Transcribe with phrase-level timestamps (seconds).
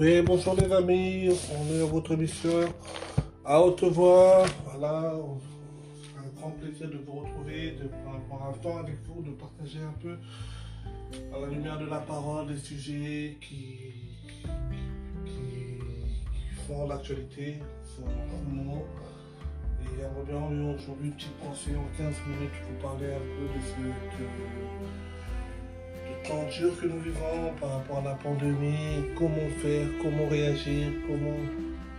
[0.00, 2.72] Oui, bonjour les amis, on est à votre émission
[3.44, 4.46] à haute voix.
[4.64, 5.12] Voilà,
[6.02, 9.80] c'est un grand plaisir de vous retrouver, de prendre un temps avec vous, de partager
[9.80, 10.16] un peu
[11.36, 13.76] à la lumière de la parole des sujets qui,
[16.66, 18.00] font l'actualité en ce
[18.48, 18.82] moment.
[19.82, 23.60] Et j'aimerais bien aujourd'hui une petite pensée en 15 minutes pour parler un peu de
[23.66, 23.76] ce
[26.26, 31.38] temps dur que nous vivons par rapport à la pandémie, comment faire, comment réagir, comment,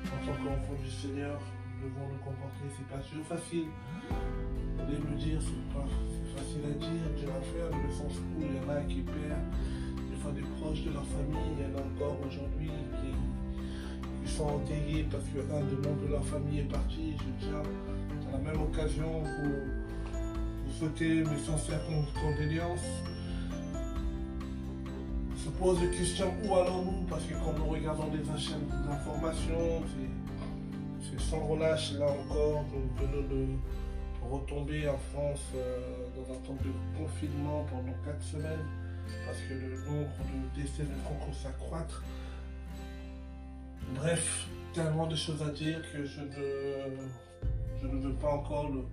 [0.05, 1.39] en tant qu'enfant du Seigneur,
[1.81, 2.65] nous devons nous comporter.
[2.77, 3.67] C'est pas toujours facile.
[4.09, 5.85] Vous allez me dire, c'est pas
[6.35, 9.01] facile à dire, Dieu à faire, dans le sens où il y en a qui
[9.01, 9.49] perdent
[10.09, 13.11] des fois des proches de leur famille, il y en a encore aujourd'hui qui,
[14.31, 17.17] sont enterrés parce qu'un des membres de leur famille est parti.
[17.17, 17.63] Je tiens
[18.29, 19.51] à la même occasion vous,
[20.63, 21.81] vous souhaiter mes sincères
[22.13, 23.01] condoléances
[25.43, 27.03] se pose la question où allons-nous?
[27.09, 29.83] Parce que quand nous regardons des chaînes d'information,
[31.01, 32.63] c'est sans relâche là encore.
[32.71, 33.47] Nous venons de
[34.29, 38.67] retomber en France euh, dans un temps de confinement pendant 4 semaines
[39.25, 40.09] parce que le nombre
[40.55, 42.03] de décès ne que s'accroître.
[43.95, 47.07] Bref, tellement de choses à dire que je ne,
[47.81, 48.83] je ne veux pas encore le,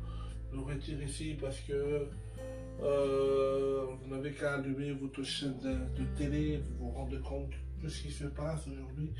[0.52, 2.08] le retirer ici parce que
[2.82, 8.02] euh, vous n'avez qu'à allumer votre chaîne de, télé, vous vous rendez compte de ce
[8.02, 9.10] qui se passe aujourd'hui.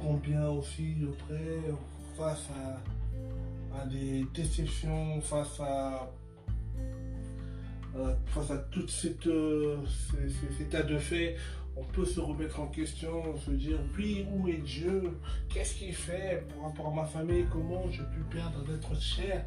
[0.00, 1.60] Combien aussi auprès,
[2.16, 2.48] face
[3.74, 6.10] à, des déceptions, face à,
[7.96, 9.26] euh, face à tout cet
[10.60, 11.36] état de fait,
[11.76, 15.18] on peut se remettre en question, se dire oui, où est Dieu?
[15.48, 17.46] Qu'est-ce qu'il fait pour rapport à ma famille?
[17.50, 19.46] Comment je pu perdre d'être cher?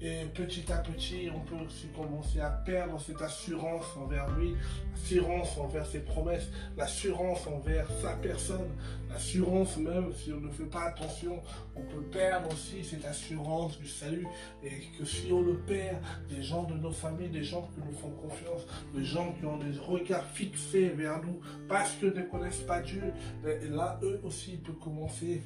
[0.00, 4.54] Et petit à petit, on peut aussi commencer à perdre cette assurance envers lui,
[4.92, 8.68] l'assurance envers ses promesses, l'assurance envers sa personne,
[9.10, 11.42] l'assurance même, si on ne fait pas attention,
[11.74, 14.28] on peut perdre aussi cette assurance du salut.
[14.62, 15.96] Et que si on le perd,
[16.28, 19.58] des gens de nos familles, des gens qui nous font confiance, des gens qui ont
[19.58, 23.12] des regards fixés vers nous parce qu'ils ne connaissent pas Dieu,
[23.44, 25.42] et là, eux aussi, peuvent commencer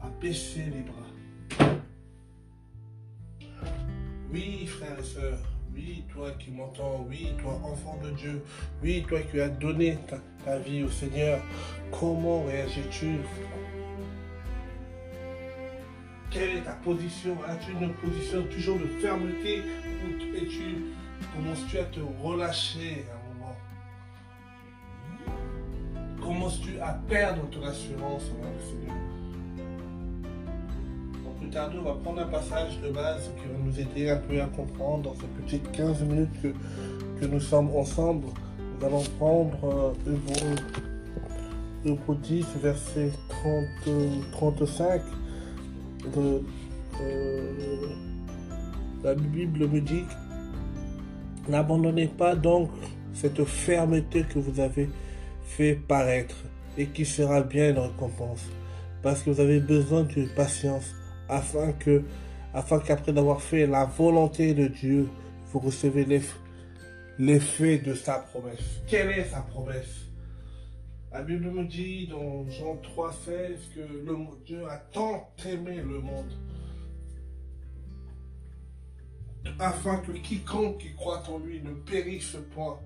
[0.00, 1.25] à baisser les bras.
[4.32, 5.38] Oui, frères et sœurs,
[5.72, 8.42] oui, toi qui m'entends, oui, toi enfant de Dieu,
[8.82, 9.98] oui, toi qui as donné
[10.44, 11.40] ta, vie au Seigneur,
[11.92, 13.18] comment réagis-tu
[16.30, 17.36] Quelle est ta position?
[17.46, 19.62] As-tu une position toujours de fermeté?
[20.04, 20.86] Ou es-tu,
[21.34, 23.56] commences-tu à te relâcher un moment?
[26.20, 29.15] Commences-tu à perdre ton assurance envers le Seigneur
[31.54, 35.04] on va prendre un passage de base qui va nous aider un peu à comprendre
[35.04, 38.26] dans ces petites 15 minutes que, nous sommes ensemble.
[38.78, 39.94] Nous allons prendre
[41.84, 43.64] euh, 10, verset 30,
[44.32, 45.02] 35.
[46.14, 46.42] De,
[47.00, 47.52] euh,
[49.02, 50.04] la Bible me dit
[51.48, 52.70] N'abandonnez pas donc
[53.14, 54.90] cette fermeté que vous avez
[55.44, 56.36] fait paraître
[56.76, 58.44] et qui sera bien une récompense.
[59.02, 60.94] Parce que vous avez besoin de patience
[61.28, 62.02] afin que,
[62.54, 65.08] afin qu'après d'avoir fait la volonté de Dieu,
[65.52, 66.04] vous recevez
[67.18, 68.80] l'effet de sa promesse.
[68.86, 70.06] Quelle est sa promesse?
[71.12, 76.32] La Bible me dit dans Jean 3, 16 que Dieu a tant aimé le monde
[79.58, 82.78] afin que quiconque qui croit en lui ne périsse point,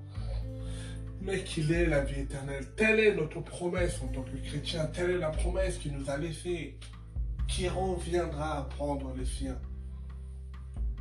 [1.20, 2.66] mais qu'il ait la vie éternelle.
[2.76, 6.16] Telle est notre promesse en tant que chrétien, telle est la promesse qu'il nous a
[6.16, 6.76] laissée
[7.50, 9.58] qui reviendra prendre les siens.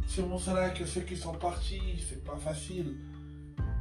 [0.08, 2.98] C'est pour cela que ceux qui sont partis, c'est pas facile.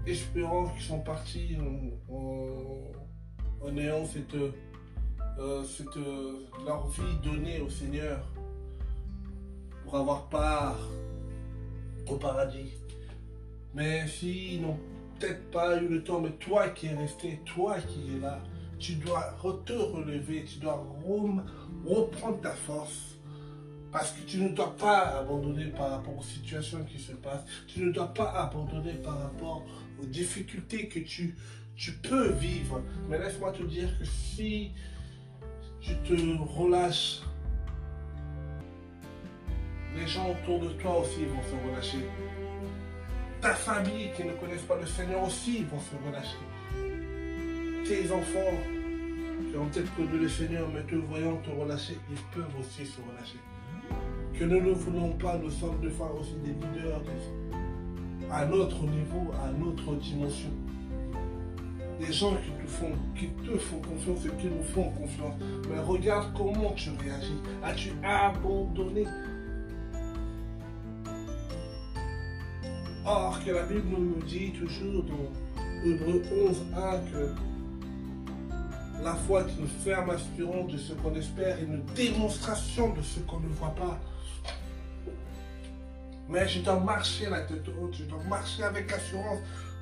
[0.07, 1.57] Espérons qu'ils sont partis
[2.11, 5.97] en, ayant cette, euh, cette,
[6.65, 8.21] leur vie donnée au Seigneur
[9.85, 10.79] pour avoir part
[12.07, 12.75] au paradis.
[13.75, 14.79] Mais s'ils n'ont
[15.19, 18.41] peut-être pas eu le temps, mais toi qui es resté, toi qui es là,
[18.79, 20.87] tu dois te relever, tu dois
[21.87, 23.17] reprendre ta force.
[23.91, 27.45] Parce que tu ne dois pas abandonner par rapport aux situations qui se passent.
[27.67, 29.65] Tu ne dois pas abandonner par rapport
[30.01, 31.37] aux difficultés que tu,
[31.75, 32.83] tu peux vivre.
[33.09, 34.73] Mais laisse-moi te dire que si
[35.81, 37.23] tu te relâches,
[39.97, 42.05] les gens autour de toi aussi vont se relâcher.
[43.41, 46.37] Ta famille qui ne connaissent pas le Seigneur aussi vont se relâcher
[47.89, 48.59] tes enfants
[49.51, 53.01] qui ont peut-être connu le Seigneur, mais te voyant te relâcher, ils peuvent aussi se
[53.01, 53.39] relâcher.
[54.39, 57.01] Que nous ne voulons pas, nous sommes de fois aussi des leaders
[58.31, 60.51] à notre niveau, à notre dimension.
[61.99, 65.35] des gens qui te font, qui te font confiance et qui nous font confiance.
[65.69, 67.41] Mais regarde comment tu réagis.
[67.65, 69.05] As-tu abandonné?
[73.05, 75.33] Or que la Bible nous dit toujours dans
[75.85, 77.35] Hébreu 11, 1 que
[79.09, 83.41] la foi une ferme assurance de ce qu'on espère et une démonstration de ce qu'on
[83.41, 83.99] ne voit pas.
[86.29, 89.39] Mais je dois marcher la tête haute, je dois marcher avec assurance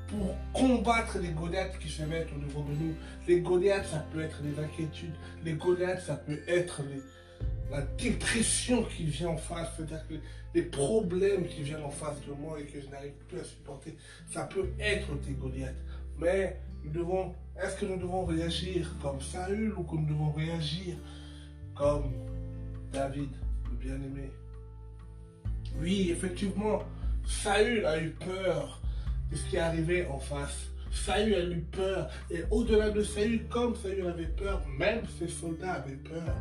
[0.07, 2.95] pour combattre les Goliaths qui se mettent au devant de nous.
[3.27, 5.17] Les Goliaths, ça peut être les inquiétudes.
[5.45, 6.83] Les Goliaths, ça peut être
[7.73, 9.71] la dépression qui vient en face.
[9.77, 10.15] C'est-à-dire que
[10.55, 13.97] les problèmes qui viennent en face de moi et que je n'arrive plus à supporter.
[14.33, 15.83] Ça peut être des Goliaths.
[16.17, 20.97] Mais nous devons, est-ce que nous devons réagir comme Saül ou que nous devons réagir
[21.75, 22.13] comme
[22.93, 23.31] David,
[23.71, 24.31] le bien-aimé?
[25.81, 26.83] Oui, effectivement,
[27.27, 28.81] Saül a eu peur
[29.31, 30.71] de ce qui arrivait en face.
[30.91, 32.11] Saül a eu peur.
[32.31, 36.35] Et au-delà de Saül, comme Saül avait peur, même ses soldats avaient peur.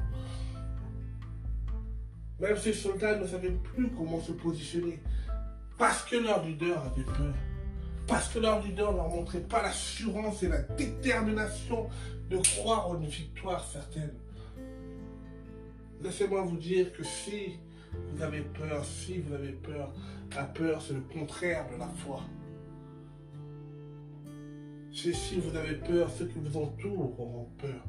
[2.40, 5.00] Même ses soldats ne savaient plus comment se positionner.
[5.78, 7.34] Parce que leur leader avait peur.
[8.08, 11.90] Parce que leur leader ne leur montrait pas l'assurance et la détermination
[12.30, 14.14] de croire en une victoire certaine.
[16.02, 17.60] Laissez-moi vous dire que si
[18.12, 19.92] vous avez peur, si vous avez peur,
[20.36, 22.22] la peur c'est le contraire de la foi.
[24.92, 27.84] Si, si vous avez peur, ceux qui vous entourent auront peur.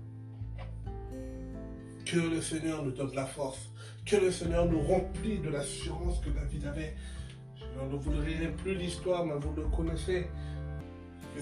[2.04, 3.70] Que le Seigneur nous donne la force.
[4.04, 6.94] Que le Seigneur nous remplit de l'assurance que David avait.
[7.84, 10.26] Ne vous lirai plus l'histoire, mais vous le connaissez.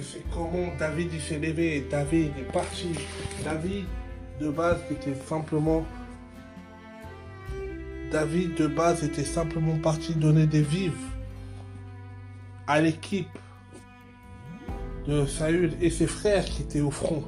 [0.03, 1.87] C'est comment David s'est levé.
[1.91, 2.89] David est parti.
[3.45, 3.85] David,
[4.41, 5.85] de base, était simplement.
[8.11, 10.93] David, de base, était simplement parti donner des vives
[12.67, 13.39] à l'équipe
[15.07, 17.25] de Saül et ses frères qui étaient au front.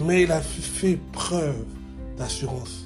[0.00, 1.64] Mais il a fait preuve
[2.16, 2.83] d'assurance.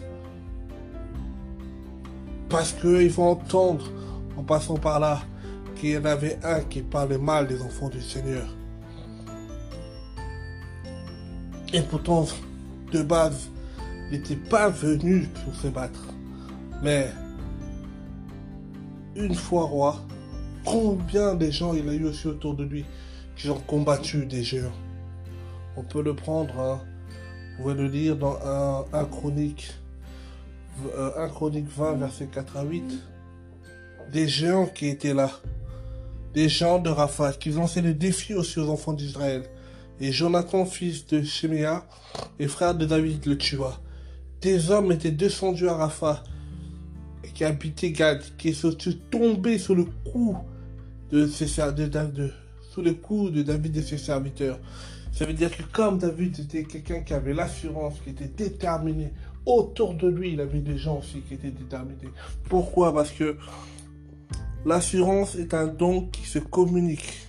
[2.48, 3.90] Parce qu'ils vont entendre,
[4.36, 5.20] en passant par là,
[5.76, 8.46] qu'il y en avait un qui parlait mal des enfants du Seigneur.
[11.72, 12.26] Et pourtant,
[12.92, 13.50] de base,
[14.10, 16.00] il n'était pas venu pour se battre.
[16.82, 17.10] Mais,
[19.16, 20.00] une fois roi,
[20.64, 22.84] combien de gens il a eu aussi autour de lui
[23.36, 24.72] qui ont combattu des géants?
[25.76, 26.80] On peut le prendre, hein.
[27.56, 28.36] vous pouvez le lire dans
[28.92, 29.72] un, chronique,
[30.96, 32.84] euh, un chronique 20, verset 4 à 8.
[34.12, 35.30] Des géants qui étaient là,
[36.34, 39.42] des gens de Raphaël, qui lançaient le défi aussi aux enfants d'Israël.
[40.00, 41.84] Et Jonathan, fils de Shemia
[42.38, 43.80] et frère de David, le tua.
[44.40, 46.22] Des hommes étaient descendus à Rapha,
[47.34, 48.72] qui habitaient Gad, qui sont
[49.10, 50.36] tombés sous le coup
[51.10, 52.32] de, ses, de, de,
[52.70, 54.58] sous le coup de David et ses serviteurs.
[55.12, 59.12] Ça veut dire que comme David était quelqu'un qui avait l'assurance, qui était déterminé,
[59.48, 62.10] autour de lui, il avait des gens aussi qui étaient déterminés.
[62.48, 62.92] Pourquoi?
[62.92, 63.36] Parce que
[64.66, 67.26] l'assurance est un don qui se communique.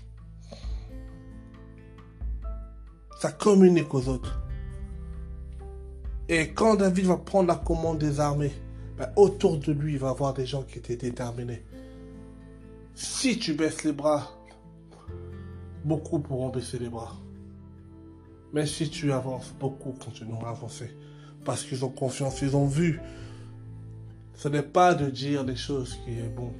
[3.19, 4.41] Ça communique aux autres.
[6.27, 8.51] Et quand David va prendre la commande des armées,
[8.97, 11.63] ben, autour de lui, il va avoir des gens qui étaient déterminés.
[12.95, 14.29] Si tu baisses les bras,
[15.85, 17.15] beaucoup pourront baisser les bras.
[18.51, 20.91] Mais si tu avances, beaucoup continueront à avancer.
[21.49, 23.01] Parce qu'ils ont confiance, ils ont vu.
[24.35, 26.53] Ce n'est pas de dire des choses qui est bon,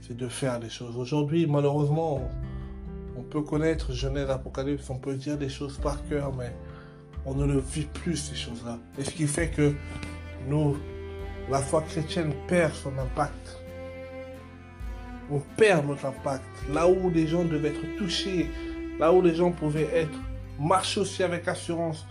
[0.00, 0.96] c'est de faire des choses.
[0.96, 2.26] Aujourd'hui, malheureusement,
[3.14, 6.50] on peut connaître Genèse, Apocalypse, on peut dire des choses par cœur, mais
[7.26, 8.78] on ne le vit plus, ces choses-là.
[8.98, 9.74] Et ce qui fait que
[10.48, 10.78] nous,
[11.50, 13.58] la foi chrétienne perd son impact
[15.30, 16.44] on perd notre impact.
[16.72, 18.48] Là où les gens devaient être touchés,
[18.98, 20.18] là où les gens pouvaient être,
[20.58, 22.06] marcher aussi avec assurance.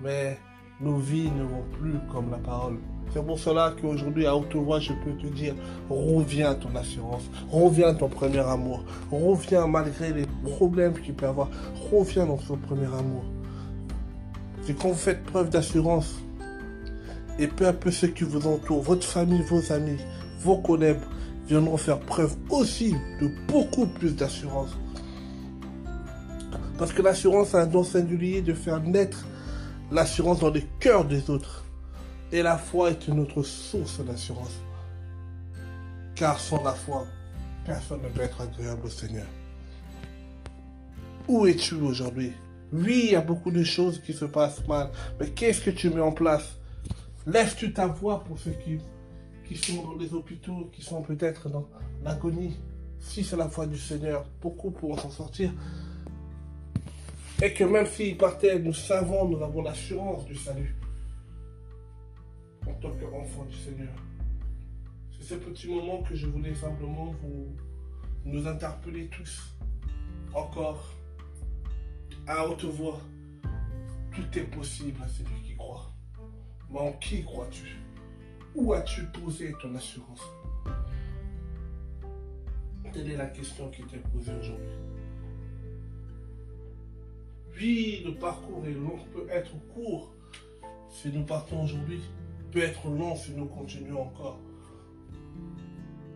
[0.00, 0.38] Mais
[0.80, 2.78] nos vies ne vont plus comme la parole.
[3.12, 5.54] C'est pour cela qu'aujourd'hui, à haute voix, je peux te dire,
[5.88, 11.26] reviens à ton assurance, reviens à ton premier amour, reviens malgré les problèmes qu'il peut
[11.26, 11.48] avoir,
[11.92, 13.24] reviens dans ton premier amour.
[14.62, 16.14] C'est quand vous faites preuve d'assurance,
[17.38, 19.98] et peu à peu ceux qui vous entourent, votre famille, vos amis,
[20.40, 21.00] vos collègues,
[21.48, 24.76] viendront faire preuve aussi de beaucoup plus d'assurance.
[26.78, 29.26] Parce que l'assurance a un don singulier de faire naître
[29.90, 31.64] l'assurance dans les cœurs des autres.
[32.32, 34.60] Et la foi est une autre source d'assurance.
[36.14, 37.06] Car sans la foi,
[37.64, 39.26] personne ne peut être agréable au Seigneur.
[41.28, 42.32] Où es-tu aujourd'hui?
[42.72, 45.90] Oui, il y a beaucoup de choses qui se passent mal, mais qu'est-ce que tu
[45.90, 46.56] mets en place?
[47.26, 48.78] Lèves-tu ta voix pour ceux qui
[49.50, 51.66] qui sont dans les hôpitaux, qui sont peut-être dans
[52.04, 52.56] l'agonie,
[53.00, 55.50] si c'est la foi du Seigneur, beaucoup pourront s'en sortir?
[57.42, 60.76] Et que même s'il partait, nous savons, nous avons l'assurance du salut.
[62.66, 63.94] En tant qu'enfant du Seigneur.
[65.10, 67.48] C'est ce petit moment que je voulais simplement vous
[68.26, 69.56] nous interpeller tous.
[70.34, 70.84] Encore.
[72.26, 73.00] À haute voix.
[74.14, 75.90] Tout est possible à celui qui croit.
[76.68, 77.78] Mais en qui crois-tu?
[78.54, 80.22] Où as-tu posé ton assurance?
[82.92, 84.89] Telle est la question qui t'est posée aujourd'hui.
[87.62, 90.14] Le parcours est long, peut être court
[90.88, 92.00] si nous partons aujourd'hui,
[92.52, 94.40] peut être long si nous continuons encore.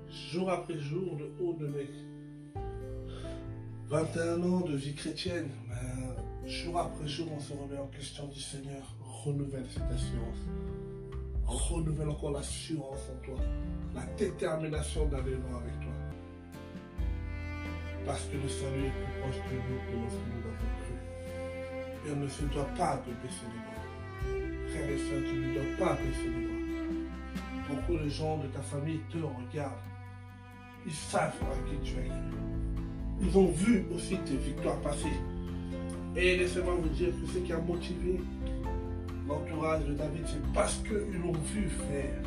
[0.08, 1.90] Jour après jour, le haut de mes
[3.88, 8.40] 21 ans de vie chrétienne, ben, jour après jour, on se remet en question du
[8.40, 8.96] Seigneur.
[9.02, 10.38] Renouvelle cette assurance.
[11.44, 13.36] Renouvelle encore l'assurance en toi,
[13.94, 15.92] la détermination d'aller loin avec toi.
[18.06, 20.73] Parce que le salut est plus proche de nous que.
[22.06, 24.70] Et on ne se doit pas baisser les bras.
[24.70, 26.54] Frère et soeur, tu ne dois pas baisser les bras.
[27.68, 29.72] Beaucoup de gens de ta famille te regardent.
[30.86, 32.10] Ils savent à qui tu es
[33.22, 35.18] Ils ont vu aussi tes victoires passées.
[36.16, 38.20] Et laissez-moi vous dire que ce qui a motivé
[39.26, 42.22] l'entourage de David, c'est parce qu'ils l'ont vu faire.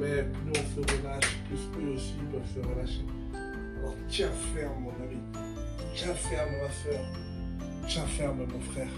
[0.00, 3.04] Mais plus on se relâche, plus eux aussi peuvent se relâcher.
[3.78, 5.20] Alors tiens ferme mon ami,
[5.94, 7.04] tiens ferme ma soeur,
[7.88, 8.90] ferme mon frère.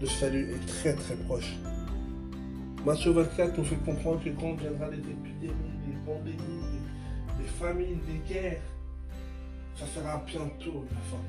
[0.00, 1.54] Le salut est très très proche.
[2.84, 5.54] Matthieu 24 nous fait comprendre que quand viendra les épidémies,
[5.86, 6.62] les pandémies,
[7.38, 8.60] les, famines, les guerres,
[9.76, 11.22] ça sera bientôt la fin.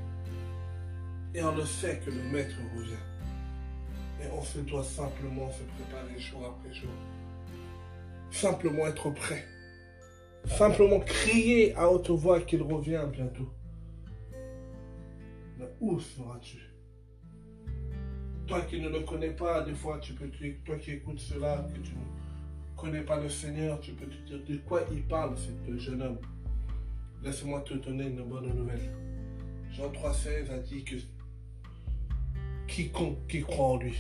[1.33, 2.93] Et on le sait que le maître revient.
[4.21, 6.89] Et on se doit simplement se préparer jour après jour.
[8.31, 9.45] Simplement être prêt.
[10.57, 13.49] Simplement crier à haute voix qu'il revient bientôt.
[15.57, 16.64] Mais où seras-tu?
[18.47, 20.29] Toi qui ne le connais pas, des fois, tu peux,
[20.63, 24.39] toi qui écoutes cela, que tu ne connais pas le Seigneur, tu peux te dire
[24.47, 26.19] de quoi il parle, ce jeune homme?
[27.23, 28.91] Laisse-moi te donner une bonne nouvelle.
[29.71, 30.95] Jean 3,16 a dit que
[32.67, 33.95] quiconque qui croit en lui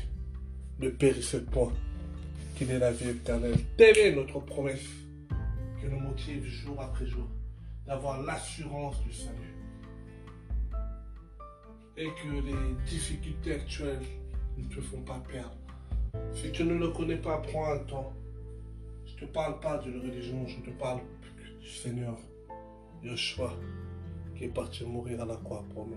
[0.79, 1.73] ne périsse point,
[2.55, 3.57] qu'il est la vie éternelle.
[3.77, 4.85] Telle est notre promesse
[5.89, 7.27] nous motive jour après jour,
[7.85, 9.55] d'avoir l'assurance du salut.
[11.97, 14.03] Et que les difficultés actuelles
[14.57, 15.55] ne te font pas perdre.
[16.33, 18.13] Si tu ne le connais pas, prends un temps.
[19.05, 21.01] Je ne te parle pas d'une religion, je te parle
[21.59, 22.17] du Seigneur,
[23.03, 23.53] Yeshua,
[24.35, 25.95] qui est parti mourir à la croix pour nous.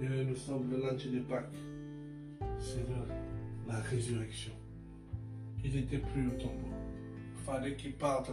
[0.00, 1.54] Et nous sommes le lundi de Pâques.
[2.58, 2.86] C'est
[3.68, 4.52] la résurrection.
[5.64, 6.68] Il n'était plus au tombeau
[7.48, 8.30] fallait qu'il parte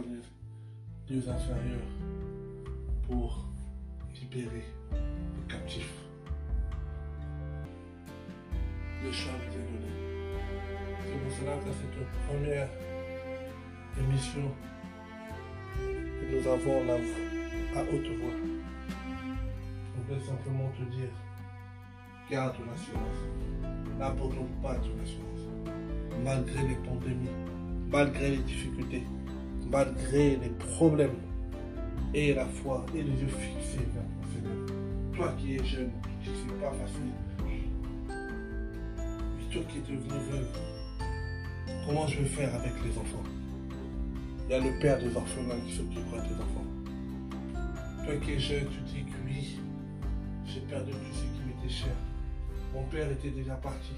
[1.08, 1.80] les lieux inférieurs
[3.08, 3.46] pour
[4.14, 4.64] libérer.
[4.92, 6.05] Le chant
[9.08, 9.90] est donné.
[11.04, 12.68] C'est pour cela que cette première
[13.98, 14.50] émission
[16.28, 16.94] nous avons là
[17.76, 18.34] à haute voix,
[19.96, 21.10] on voulait simplement te dire,
[22.30, 23.20] garde l'assurance.
[23.98, 25.48] N'abandonne pas ton assurance,
[26.24, 27.30] malgré les pandémies
[27.90, 29.02] malgré les difficultés,
[29.70, 31.16] malgré les problèmes,
[32.14, 34.66] et la foi et les yeux fixés vers le Seigneur.
[35.14, 35.90] Toi qui es jeune,
[36.24, 37.25] sais c'est pas facile.
[39.56, 40.48] Qui es devenu veuve,
[41.86, 43.24] comment je vais faire avec les enfants?
[44.44, 46.66] Il y a le père des orphelins qui s'occupera des enfants.
[48.04, 49.58] Toi qui es jeune, tu dis que oui,
[50.44, 51.94] j'ai perdu tout ce qui m'était cher.
[52.74, 53.94] Mon père était déjà parti.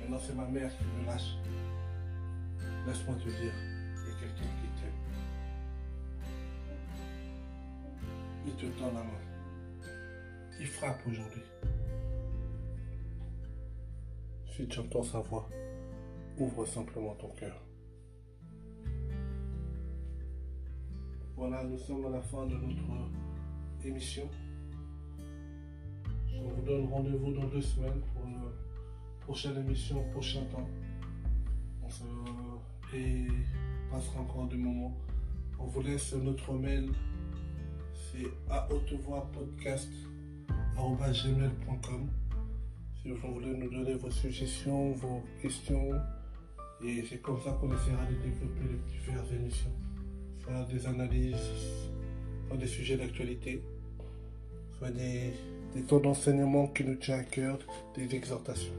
[0.00, 1.36] Maintenant, c'est ma mère qui me lâche.
[2.86, 3.54] Laisse-moi te dire,
[3.96, 5.00] il y a quelqu'un qui t'aime.
[8.46, 9.88] Il te tend la main.
[10.60, 11.42] Il frappe aujourd'hui.
[14.54, 15.48] Si tu entends sa voix,
[16.38, 17.58] ouvre simplement ton cœur.
[21.34, 23.10] Voilà, nous sommes à la fin de notre
[23.82, 24.28] émission.
[26.26, 28.42] Je vous donne rendez-vous dans deux semaines pour une
[29.20, 30.68] prochaine émission, prochain temps.
[31.82, 32.04] On se
[32.94, 33.28] et
[33.90, 34.94] passera encore du moment.
[35.58, 36.90] On vous laisse notre mail,
[37.94, 39.30] c'est à haute voix
[43.02, 45.90] Si vous voulez nous donner vos suggestions, vos questions,
[46.84, 49.72] et c'est comme ça qu'on essaiera de développer les diverses émissions,
[50.40, 51.50] soit des analyses,
[52.46, 53.60] soit des sujets d'actualité,
[54.78, 55.32] soit des,
[55.74, 57.58] des temps d'enseignement qui nous tient à cœur,
[57.96, 58.74] des exhortations.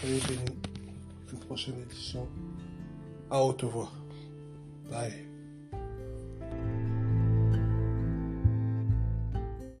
[0.00, 0.58] Soyez bénis.
[1.32, 2.26] Une prochaine édition
[3.30, 3.92] à haute voix.
[4.90, 5.27] Bye.